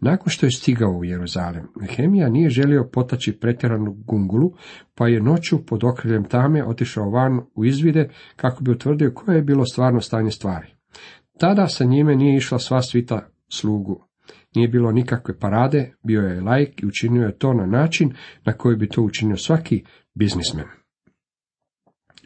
Nakon 0.00 0.30
što 0.30 0.46
je 0.46 0.50
stigao 0.50 0.90
u 0.90 1.04
Jeruzalem, 1.04 1.68
Nehemija 1.80 2.28
nije 2.28 2.50
želio 2.50 2.88
potaći 2.92 3.38
pretjeranu 3.40 3.92
gungulu, 3.92 4.52
pa 4.94 5.08
je 5.08 5.22
noću 5.22 5.66
pod 5.66 5.84
okriljem 5.84 6.24
tame 6.24 6.64
otišao 6.64 7.10
van 7.10 7.40
u 7.54 7.64
izvide 7.64 8.08
kako 8.36 8.62
bi 8.62 8.70
utvrdio 8.70 9.12
koje 9.14 9.36
je 9.36 9.42
bilo 9.42 9.64
stvarno 9.64 10.00
stanje 10.00 10.30
stvari. 10.30 10.66
Tada 11.38 11.66
sa 11.66 11.84
njime 11.84 12.16
nije 12.16 12.36
išla 12.36 12.58
sva 12.58 12.82
svita 12.82 13.28
slugu. 13.48 14.04
Nije 14.54 14.68
bilo 14.68 14.92
nikakve 14.92 15.38
parade, 15.38 15.92
bio 16.02 16.20
je 16.20 16.40
lajk 16.40 16.82
i 16.82 16.86
učinio 16.86 17.26
je 17.26 17.38
to 17.38 17.54
na 17.54 17.66
način 17.66 18.12
na 18.44 18.52
koji 18.52 18.76
bi 18.76 18.88
to 18.88 19.02
učinio 19.02 19.36
svaki 19.36 19.84
biznismen. 20.14 20.66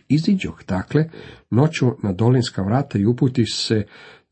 Iziđoh, 0.09 0.64
dakle, 0.69 1.04
noću 1.50 1.87
na 2.02 2.12
dolinska 2.12 2.62
vrata 2.62 2.99
i 2.99 3.07
uputi 3.07 3.45
se 3.47 3.85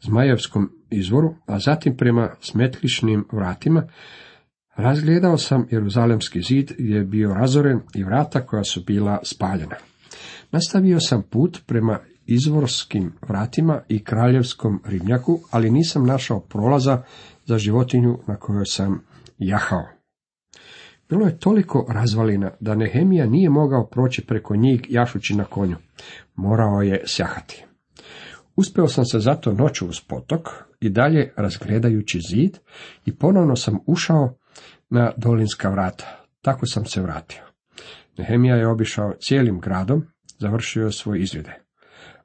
Zmajevskom 0.05 0.71
izvoru, 0.91 1.35
a 1.47 1.59
zatim 1.59 1.97
prema 1.97 2.31
smetlišnim 2.41 3.25
vratima, 3.33 3.83
razgledao 4.77 5.39
sam 5.39 5.67
Jeruzalemski 5.71 6.43
zid 6.43 6.73
gdje 6.79 6.97
je 6.97 7.05
bio 7.05 7.35
razoren 7.35 7.81
i 7.95 8.05
vrata 8.05 8.47
koja 8.47 8.65
su 8.65 8.83
bila 8.87 9.19
spaljena. 9.23 9.77
Nastavio 10.53 11.01
sam 11.01 11.23
put 11.23 11.63
prema 11.67 11.99
izvorskim 12.27 13.13
vratima 13.29 13.81
i 13.89 14.05
kraljevskom 14.05 14.83
ribnjaku, 14.85 15.41
ali 15.51 15.71
nisam 15.71 16.07
našao 16.07 16.41
prolaza 16.41 17.03
za 17.47 17.59
životinju 17.59 18.19
na 18.27 18.37
kojoj 18.37 18.67
sam 18.67 19.01
jahao. 19.39 19.89
Bilo 21.09 21.27
je 21.27 21.39
toliko 21.39 21.87
razvalina 21.89 22.51
da 22.61 22.75
Nehemija 22.75 23.27
nije 23.27 23.51
mogao 23.51 23.87
proći 23.87 24.27
preko 24.27 24.57
njih 24.57 24.81
jašući 24.89 25.35
na 25.35 25.45
konju. 25.45 25.77
Morao 26.35 26.83
je 26.83 27.03
sjahati. 27.07 27.65
Uspeo 28.57 28.89
sam 28.89 29.05
se 29.05 29.19
zato 29.19 29.53
noću 29.53 29.89
uz 29.89 30.01
potok 30.09 30.49
i 30.81 30.91
dalje 30.91 31.33
razgledajući 31.37 32.21
zid 32.31 32.59
i 33.05 33.17
ponovno 33.17 33.57
sam 33.57 33.79
ušao 33.87 34.35
na 34.91 35.13
dolinska 35.17 35.71
vrata. 35.71 36.25
Tako 36.41 36.67
sam 36.67 36.85
se 36.85 37.03
vratio. 37.03 37.43
Nehemija 38.19 38.57
je 38.57 38.69
obišao 38.69 39.13
cijelim 39.21 39.61
gradom, 39.61 40.07
završio 40.39 40.91
svoj 40.91 41.23
izvide. 41.23 41.63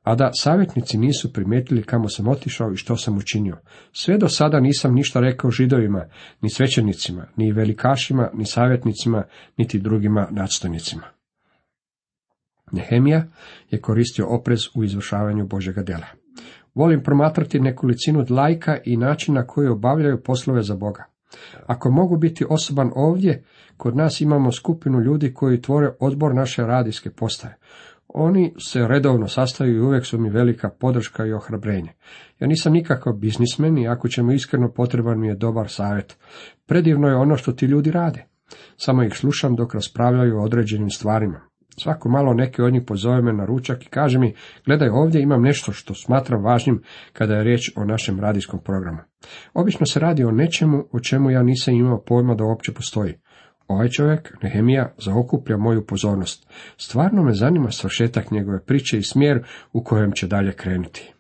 A 0.04 0.16
da 0.16 0.30
savjetnici 0.34 0.98
nisu 0.98 1.34
primijetili 1.34 1.84
kamo 1.84 2.10
sam 2.10 2.28
otišao 2.28 2.72
i 2.72 2.78
što 2.78 2.98
sam 2.98 3.18
učinio. 3.18 3.58
Sve 3.92 4.18
do 4.18 4.30
sada 4.30 4.60
nisam 4.60 4.94
ništa 4.94 5.20
rekao 5.20 5.52
židovima, 5.52 6.06
ni 6.42 6.50
svećenicima, 6.50 7.28
ni 7.36 7.52
velikašima, 7.52 8.30
ni 8.34 8.46
savjetnicima, 8.46 9.24
niti 9.58 9.80
drugima 9.80 10.28
nadstojnicima. 10.32 11.17
Nehemija 12.72 13.26
je 13.70 13.82
koristio 13.82 14.28
oprez 14.28 14.60
u 14.76 14.84
izvršavanju 14.84 15.48
Božega 15.48 15.84
dela. 15.84 16.08
Volim 16.76 17.04
promatrati 17.04 17.60
nekolicinu 17.60 18.26
lajka 18.30 18.78
i 18.86 18.98
način 18.98 19.34
na 19.34 19.48
koji 19.48 19.68
obavljaju 19.68 20.24
poslove 20.24 20.62
za 20.62 20.76
Boga. 20.76 21.04
Ako 21.66 21.92
mogu 21.92 22.18
biti 22.18 22.46
osoban 22.50 22.92
ovdje, 22.96 23.44
kod 23.78 23.96
nas 23.96 24.22
imamo 24.22 24.52
skupinu 24.52 25.00
ljudi 25.00 25.34
koji 25.34 25.62
tvore 25.62 25.92
odbor 26.00 26.36
naše 26.36 26.64
radijske 26.64 27.10
postaje. 27.12 27.58
Oni 28.08 28.54
se 28.60 28.88
redovno 28.88 29.28
sastaju 29.28 29.76
i 29.76 29.82
uvijek 29.82 30.06
su 30.06 30.18
mi 30.20 30.30
velika 30.30 30.70
podrška 30.70 31.26
i 31.26 31.34
ohrabrenje. 31.34 31.94
Ja 32.40 32.48
nisam 32.48 32.74
nikakav 32.74 33.14
biznismen 33.14 33.78
i 33.78 33.88
ako 33.88 34.08
ćemo 34.08 34.32
iskreno 34.32 34.72
potreban 34.72 35.20
mi 35.20 35.28
je 35.28 35.36
dobar 35.36 35.70
savjet. 35.70 36.18
Predivno 36.66 37.08
je 37.08 37.16
ono 37.16 37.38
što 37.38 37.52
ti 37.52 37.66
ljudi 37.66 37.92
rade. 37.92 38.26
Samo 38.78 39.04
ih 39.04 39.14
slušam 39.14 39.56
dok 39.56 39.74
raspravljaju 39.74 40.38
o 40.38 40.44
određenim 40.44 40.90
stvarima. 40.90 41.42
Svako 41.80 42.10
malo 42.10 42.34
neki 42.34 42.62
od 42.62 42.74
njih 42.74 42.84
pozove 42.88 43.22
me 43.22 43.34
na 43.34 43.46
ručak 43.46 43.86
i 43.86 43.90
kaže 43.90 44.20
mi, 44.20 44.34
gledaj 44.66 44.90
ovdje 44.90 45.22
imam 45.22 45.42
nešto 45.42 45.72
što 45.72 45.94
smatram 45.94 46.44
važnim 46.44 46.84
kada 47.14 47.36
je 47.36 47.44
riječ 47.44 47.72
o 47.76 47.86
našem 47.86 48.20
radijskom 48.20 48.60
programu. 48.64 49.00
Obično 49.54 49.86
se 49.86 50.00
radi 50.00 50.24
o 50.24 50.32
nečemu 50.32 50.84
o 50.92 51.00
čemu 51.00 51.32
ja 51.32 51.44
nisam 51.44 51.74
imao 51.74 52.04
pojma 52.04 52.36
da 52.36 52.44
uopće 52.44 52.74
postoji. 52.74 53.14
Ovaj 53.68 53.90
čovjek, 53.90 54.44
Nehemija, 54.44 54.94
zaokuplja 54.98 55.58
moju 55.58 55.86
pozornost. 55.86 56.48
Stvarno 56.78 57.24
me 57.24 57.34
zanima 57.34 57.72
svršetak 57.72 58.32
njegove 58.32 58.66
priče 58.66 58.98
i 58.98 59.04
smjer 59.04 59.46
u 59.74 59.84
kojem 59.84 60.12
će 60.12 60.28
dalje 60.28 60.54
krenuti. 60.54 61.14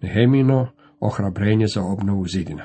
Nehemino 0.00 0.68
ohrabrenje 1.00 1.66
za 1.66 1.82
obnovu 1.82 2.26
zidina. 2.26 2.64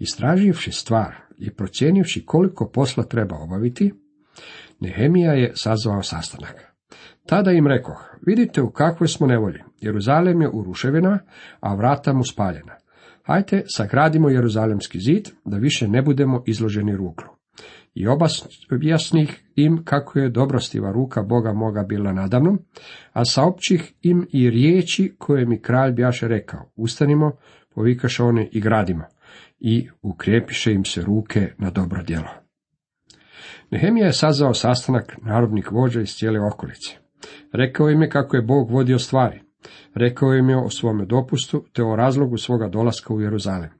Istraživši 0.00 0.72
stvar 0.72 1.14
i 1.38 1.54
procijenivši 1.54 2.26
koliko 2.26 2.70
posla 2.70 3.04
treba 3.04 3.36
obaviti, 3.36 3.92
Nehemija 4.80 5.32
je 5.32 5.52
sazvao 5.54 6.02
sastanak. 6.02 6.76
Tada 7.26 7.50
im 7.50 7.66
rekao, 7.66 7.94
vidite 8.26 8.62
u 8.62 8.70
kakvoj 8.70 9.08
smo 9.08 9.26
nevolji. 9.26 9.58
Jeruzalem 9.80 10.42
je 10.42 10.48
uruševina, 10.48 11.18
a 11.60 11.74
vrata 11.74 12.12
mu 12.12 12.24
spaljena. 12.24 12.76
Hajte, 13.22 13.62
sagradimo 13.66 14.28
Jeruzalemski 14.28 14.98
zid, 15.00 15.28
da 15.44 15.56
više 15.56 15.88
ne 15.88 16.02
budemo 16.02 16.42
izloženi 16.46 16.96
ruglu. 16.96 17.26
I 17.94 18.06
objasnih 18.70 19.42
im 19.54 19.84
kako 19.84 20.18
je 20.18 20.30
dobrostiva 20.30 20.92
ruka 20.92 21.22
Boga 21.22 21.52
moga 21.52 21.82
bila 21.82 22.12
nadamnom, 22.12 22.58
a 23.12 23.24
saopćih 23.24 23.92
im 24.02 24.26
i 24.32 24.50
riječi 24.50 25.14
koje 25.18 25.46
mi 25.46 25.62
kralj 25.62 25.92
bjaše 25.92 26.28
rekao, 26.28 26.70
ustanimo, 26.76 27.32
povikaše 27.74 28.22
one 28.22 28.48
i 28.52 28.60
gradimo, 28.60 29.04
i 29.60 29.88
ukrepiše 30.02 30.72
im 30.72 30.84
se 30.84 31.02
ruke 31.02 31.52
na 31.58 31.70
dobro 31.70 32.02
djelo. 32.02 32.45
Nehemija 33.70 34.06
je 34.06 34.12
sazvao 34.12 34.54
sastanak 34.54 35.16
narodnih 35.22 35.72
vođa 35.72 36.00
iz 36.00 36.14
cijele 36.14 36.40
okolice. 36.40 36.96
Rekao 37.52 37.90
im 37.90 38.02
je 38.02 38.10
kako 38.10 38.36
je 38.36 38.42
Bog 38.42 38.70
vodio 38.70 38.98
stvari. 38.98 39.40
Rekao 39.94 40.34
im 40.34 40.48
je 40.48 40.56
o 40.56 40.70
svome 40.70 41.04
dopustu 41.06 41.64
te 41.72 41.82
o 41.82 41.96
razlogu 41.96 42.36
svoga 42.36 42.68
dolaska 42.68 43.14
u 43.14 43.20
Jeruzalem. 43.20 43.70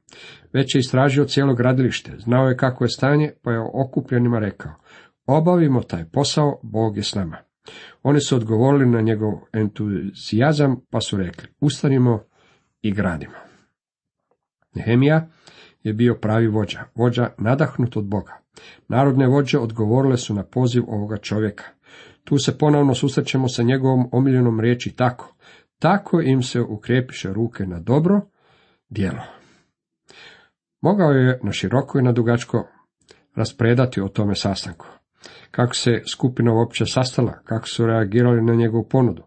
Već 0.53 0.75
je 0.75 0.79
istražio 0.79 1.25
cijelo 1.25 1.53
gradilište, 1.53 2.11
znao 2.17 2.49
je 2.49 2.57
kako 2.57 2.83
je 2.83 2.89
stanje, 2.89 3.31
pa 3.43 3.51
je 3.51 3.59
okupljenima 3.73 4.39
rekao, 4.39 4.71
obavimo 5.25 5.81
taj 5.81 6.05
posao, 6.05 6.59
Bog 6.63 6.97
je 6.97 7.03
s 7.03 7.15
nama. 7.15 7.37
Oni 8.03 8.19
su 8.19 8.35
odgovorili 8.35 8.89
na 8.89 9.01
njegov 9.01 9.33
entuzijazam, 9.53 10.81
pa 10.89 11.01
su 11.01 11.17
rekli, 11.17 11.47
ustanimo 11.59 12.23
i 12.81 12.91
gradimo. 12.91 13.33
Nehemija 14.75 15.27
je 15.83 15.93
bio 15.93 16.15
pravi 16.15 16.47
vođa, 16.47 16.83
vođa 16.95 17.29
nadahnut 17.37 17.97
od 17.97 18.05
Boga. 18.05 18.37
Narodne 18.87 19.27
vođe 19.27 19.59
odgovorile 19.59 20.17
su 20.17 20.33
na 20.33 20.43
poziv 20.43 20.83
ovoga 20.87 21.17
čovjeka. 21.17 21.63
Tu 22.23 22.37
se 22.37 22.57
ponovno 22.57 22.95
susrećemo 22.95 23.47
sa 23.47 23.63
njegovom 23.63 24.09
omiljenom 24.11 24.59
riječi 24.59 24.95
tako. 24.95 25.35
Tako 25.79 26.21
im 26.21 26.41
se 26.41 26.61
ukrepiše 26.61 27.33
ruke 27.33 27.65
na 27.65 27.79
dobro 27.79 28.21
djelo. 28.89 29.23
Mogao 30.81 31.11
je 31.11 31.39
na 31.43 31.51
široko 31.51 31.99
i 31.99 32.01
na 32.01 32.11
dugačko 32.11 32.67
raspredati 33.35 34.01
o 34.01 34.07
tome 34.07 34.35
sastanku. 34.35 34.85
Kako 35.51 35.75
se 35.75 36.01
skupina 36.11 36.53
uopće 36.53 36.85
sastala, 36.85 37.39
kako 37.43 37.67
su 37.67 37.85
reagirali 37.85 38.41
na 38.41 38.55
njegovu 38.55 38.87
ponudu. 38.89 39.23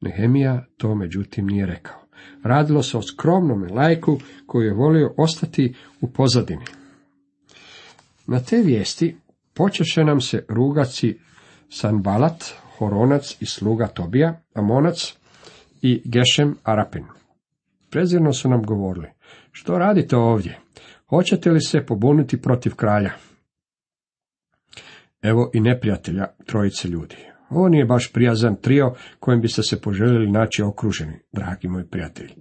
Nehemija 0.00 0.64
to 0.76 0.94
međutim 0.94 1.46
nije 1.46 1.66
rekao. 1.66 2.01
Radilo 2.42 2.82
se 2.82 2.98
o 2.98 3.02
skromnom 3.02 3.66
lajku 3.70 4.18
koji 4.46 4.66
je 4.66 4.74
volio 4.74 5.14
ostati 5.16 5.74
u 6.00 6.12
pozadini. 6.12 6.64
Na 8.26 8.40
te 8.40 8.56
vijesti 8.56 9.16
počeše 9.54 10.04
nam 10.04 10.20
se 10.20 10.44
rugaci 10.48 11.18
Sanbalat, 11.68 12.44
Horonac 12.78 13.36
i 13.40 13.46
sluga 13.46 13.86
Tobija, 13.86 14.40
Amonac 14.54 15.14
i 15.82 16.02
Gešem 16.04 16.56
Arapin. 16.62 17.04
Prezirno 17.90 18.32
su 18.32 18.48
nam 18.48 18.62
govorili, 18.62 19.08
što 19.52 19.78
radite 19.78 20.16
ovdje? 20.16 20.58
Hoćete 21.08 21.50
li 21.50 21.60
se 21.60 21.86
pobuniti 21.86 22.42
protiv 22.42 22.74
kralja? 22.74 23.12
Evo 25.22 25.50
i 25.54 25.60
neprijatelja 25.60 26.26
trojice 26.46 26.88
ljudi. 26.88 27.31
Ovo 27.54 27.68
nije 27.68 27.84
baš 27.84 28.12
prijazan 28.12 28.56
trio 28.56 28.94
kojem 29.20 29.40
biste 29.40 29.62
se 29.62 29.80
poželjeli 29.80 30.30
naći 30.30 30.62
okruženi, 30.62 31.18
dragi 31.32 31.68
moji 31.68 31.84
prijatelji. 31.84 32.34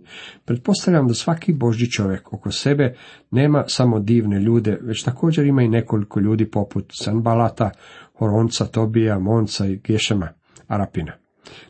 Pretpostavljam 0.46 1.08
da 1.08 1.13
svaki 1.13 1.53
božji 1.53 1.89
čovjek 1.89 2.34
oko 2.34 2.51
sebe 2.51 2.96
nema 3.32 3.63
samo 3.68 4.00
divne 4.00 4.39
ljude, 4.39 4.77
već 4.82 5.03
također 5.03 5.46
ima 5.46 5.62
i 5.62 5.68
nekoliko 5.68 6.20
ljudi 6.20 6.51
poput 6.51 6.86
Sanbalata, 6.91 7.72
Horonca, 8.18 8.65
Tobija, 8.65 9.20
Monca 9.20 9.68
i 9.68 9.77
Gešema, 9.77 10.30
Arapina. 10.68 11.13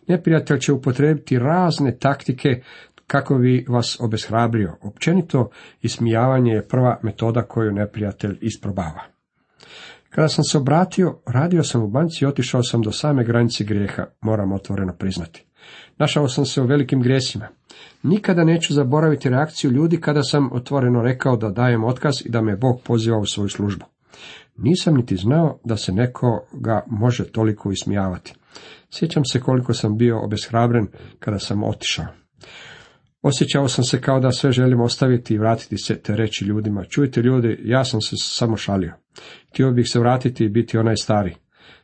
Neprijatelj 0.08 0.60
će 0.60 0.74
upotrebiti 0.74 1.40
razne 1.40 1.98
taktike 1.98 2.62
kako 3.08 3.38
bi 3.38 3.66
vas 3.70 3.98
obeshrabrio. 4.00 4.78
Općenito 4.82 5.50
ismijavanje 5.82 6.52
je 6.52 6.68
prva 6.68 7.00
metoda 7.04 7.42
koju 7.42 7.72
neprijatelj 7.72 8.38
isprobava. 8.42 9.21
Kada 10.16 10.28
sam 10.28 10.44
se 10.44 10.58
obratio, 10.58 11.20
radio 11.26 11.64
sam 11.64 11.84
u 11.84 11.88
banci 11.88 12.26
i 12.26 12.28
otišao 12.28 12.64
sam 12.64 12.82
do 12.82 12.92
same 12.92 13.24
granice 13.24 13.64
grijeha, 13.64 14.06
moram 14.22 14.52
otvoreno 14.52 14.94
priznati. 15.00 15.46
Našao 15.98 16.28
sam 16.28 16.46
se 16.46 16.62
u 16.62 16.66
velikim 16.66 17.02
grijesima. 17.02 17.48
Nikada 18.04 18.44
neću 18.44 18.74
zaboraviti 18.74 19.30
reakciju 19.30 19.72
ljudi 19.72 20.02
kada 20.02 20.24
sam 20.24 20.52
otvoreno 20.52 21.02
rekao 21.02 21.38
da 21.38 21.50
dajem 21.50 21.84
otkaz 21.84 22.14
i 22.26 22.30
da 22.30 22.42
me 22.42 22.56
Bog 22.56 22.82
poziva 22.84 23.18
u 23.18 23.26
svoju 23.26 23.50
službu. 23.50 23.86
Nisam 24.58 24.96
niti 24.96 25.16
znao 25.16 25.60
da 25.64 25.78
se 25.78 25.92
nekoga 25.92 26.84
može 26.88 27.32
toliko 27.32 27.72
ismijavati. 27.72 28.34
Sjećam 28.90 29.26
se 29.26 29.40
koliko 29.40 29.74
sam 29.74 29.98
bio 29.98 30.26
obeshrabren 30.26 30.88
kada 31.20 31.40
sam 31.40 31.64
otišao. 31.64 32.06
Osjećao 33.22 33.68
sam 33.68 33.84
se 33.84 34.02
kao 34.02 34.20
da 34.20 34.32
sve 34.32 34.52
želim 34.52 34.82
ostaviti 34.82 35.34
i 35.34 35.38
vratiti 35.38 35.78
se 35.78 36.02
te 36.02 36.16
reći 36.16 36.46
ljudima. 36.46 36.84
Čujte 36.84 37.22
ljudi, 37.22 37.60
ja 37.64 37.84
sam 37.84 38.02
se 38.02 38.16
samo 38.18 38.58
šalio. 38.58 39.01
Htio 39.50 39.72
bih 39.72 39.90
se 39.90 40.00
vratiti 40.00 40.46
i 40.46 40.50
biti 40.50 40.78
onaj 40.78 40.96
stari. 40.96 41.36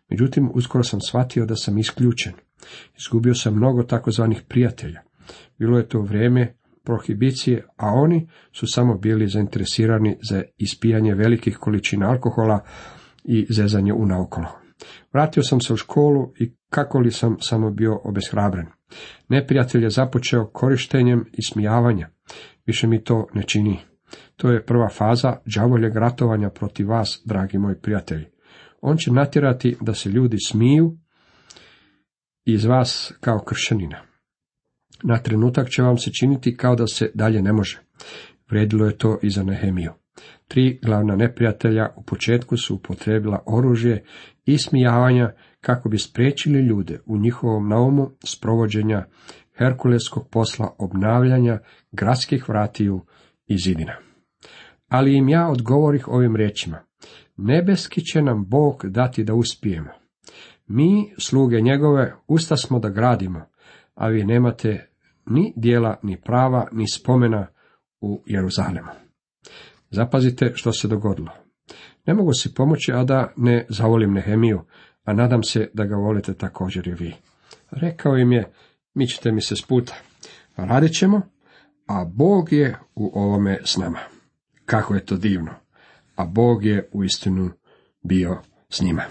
Međutim, 0.10 0.50
uskoro 0.54 0.84
sam 0.84 1.02
shvatio 1.02 1.46
da 1.46 1.56
sam 1.56 1.78
isključen. 1.78 2.34
Izgubio 2.98 3.36
sam 3.36 3.56
mnogo 3.56 3.84
takozvanih 3.84 4.42
prijatelja. 4.48 5.02
Bilo 5.60 5.78
je 5.78 5.88
to 5.88 6.02
vrijeme 6.02 6.54
prohibicije, 6.84 7.66
a 7.78 7.88
oni 7.88 8.30
su 8.52 8.66
samo 8.68 8.98
bili 8.98 9.28
zainteresirani 9.28 10.18
za 10.30 10.44
ispijanje 10.58 11.16
velikih 11.16 11.58
količina 11.58 12.10
alkohola 12.10 12.60
i 13.24 13.46
zezanje 13.50 13.94
u 13.94 14.06
naokolo. 14.06 14.48
Vratio 15.14 15.44
sam 15.44 15.62
se 15.62 15.74
u 15.74 15.78
školu 15.78 16.34
i 16.40 16.54
kako 16.70 17.00
li 17.00 17.12
sam 17.12 17.36
samo 17.40 17.72
bio 17.72 18.00
obeshrabren. 18.04 18.68
Neprijatelj 19.30 19.84
je 19.84 19.90
započeo 19.90 20.46
korištenjem 20.46 21.26
i 21.34 21.44
smijavanja. 21.44 22.10
Više 22.66 22.88
mi 22.88 23.04
to 23.04 23.28
ne 23.34 23.44
čini. 23.44 23.80
To 24.36 24.50
je 24.52 24.66
prva 24.66 24.90
faza 24.90 25.38
đavoljeg 25.56 25.96
ratovanja 25.96 26.50
protiv 26.50 26.90
vas, 26.90 27.22
dragi 27.26 27.58
moji 27.58 27.76
prijatelji. 27.82 28.26
On 28.82 28.98
će 28.98 29.12
natjerati 29.12 29.76
da 29.82 29.94
se 29.94 30.10
ljudi 30.10 30.38
smiju 30.48 30.98
iz 32.46 32.66
vas 32.66 33.14
kao 33.20 33.40
kršćanina. 33.40 34.02
Na 35.04 35.18
trenutak 35.18 35.70
će 35.70 35.82
vam 35.82 35.98
se 35.98 36.12
činiti 36.20 36.58
kao 36.58 36.76
da 36.76 36.88
se 36.88 37.12
dalje 37.14 37.42
ne 37.42 37.54
može. 37.54 37.82
Vredilo 38.50 38.86
je 38.86 38.98
to 38.98 39.20
i 39.22 39.30
za 39.30 39.44
Nehemiju. 39.44 39.92
Tri 40.48 40.80
glavna 40.84 41.16
neprijatelja 41.16 41.90
u 41.96 42.04
početku 42.04 42.58
su 42.58 42.76
upotrebila 42.76 43.44
oružje 43.46 44.04
i 44.46 44.58
smijavanja 44.58 45.32
kako 45.62 45.90
bi 45.90 45.98
spriječili 45.98 46.60
ljude 46.60 47.00
u 47.06 47.18
njihovom 47.18 47.70
naumu 47.70 48.10
sprovođenja 48.24 49.06
herkuleskog 49.58 50.30
posla 50.32 50.76
obnavljanja 50.78 51.60
gradskih 51.92 52.50
vratiju 52.50 53.06
i 53.48 53.58
zidina. 53.58 53.94
Ali 54.88 55.16
im 55.16 55.30
ja 55.30 55.48
odgovorih 55.48 56.08
ovim 56.08 56.36
riječima. 56.36 56.78
Nebeski 57.38 58.02
će 58.02 58.22
nam 58.22 58.46
Bog 58.46 58.86
dati 58.86 59.24
da 59.24 59.34
uspijemo. 59.34 59.90
Mi, 60.68 61.14
sluge 61.20 61.62
njegove, 61.62 62.14
usta 62.28 62.58
smo 62.58 62.80
da 62.80 62.90
gradimo, 62.90 63.46
a 63.94 64.08
vi 64.08 64.26
nemate 64.26 64.90
ni 65.26 65.54
dijela, 65.56 66.00
ni 66.04 66.22
prava, 66.22 66.68
ni 66.72 66.90
spomena 66.90 67.48
u 68.02 68.24
Jeruzalemu. 68.26 68.92
Zapazite 69.90 70.52
što 70.56 70.72
se 70.72 70.88
dogodilo. 70.88 71.32
Ne 72.06 72.14
mogu 72.14 72.34
si 72.34 72.54
pomoći, 72.54 72.92
a 72.92 73.04
da 73.04 73.34
ne 73.38 73.66
zavolim 73.70 74.14
Nehemiju, 74.14 74.62
a 75.04 75.14
nadam 75.14 75.44
se 75.44 75.70
da 75.74 75.86
ga 75.86 75.96
volite 75.96 76.34
također 76.34 76.88
i 76.88 76.94
vi. 76.94 77.14
Rekao 77.72 78.18
im 78.18 78.32
je, 78.32 78.52
mi 78.94 79.08
ćete 79.08 79.32
mi 79.32 79.42
se 79.42 79.56
sputa. 79.56 79.96
Radit 80.58 80.94
ćemo, 80.94 81.22
a 81.88 82.06
Bog 82.06 82.54
je 82.54 82.80
u 82.96 83.12
ovome 83.20 83.60
s 83.66 83.78
nama. 83.78 84.00
Kako 84.66 84.96
je 84.96 85.06
to 85.06 85.18
divno. 85.18 85.52
A 86.16 86.26
Bog 86.26 86.66
je 86.66 86.90
u 86.92 87.04
istinu 87.04 87.52
bio 88.04 88.38
s 88.70 88.82
njima. 88.82 89.04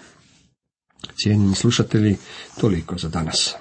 Cijenjeni 1.23 1.55
slušatelji, 1.55 2.17
toliko 2.61 2.99
za 2.99 3.09
danas. 3.09 3.55